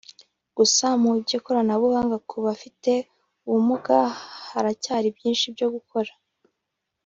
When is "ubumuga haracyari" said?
3.47-5.07